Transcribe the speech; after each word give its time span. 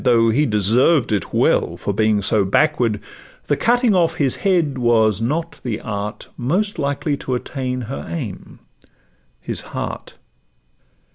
Though 0.03 0.31
he 0.31 0.47
deserved 0.47 1.11
it 1.11 1.31
well 1.31 1.77
for 1.77 1.93
being 1.93 2.23
so 2.23 2.43
backward, 2.43 2.99
The 3.45 3.55
cutting 3.55 3.93
off 3.93 4.15
his 4.15 4.37
head 4.37 4.79
was 4.79 5.21
not 5.21 5.59
the 5.61 5.79
art 5.81 6.27
Most 6.37 6.79
likely 6.79 7.15
to 7.17 7.35
attain 7.35 7.81
her 7.81 8.07
aim—his 8.09 9.61
heart. 9.61 10.15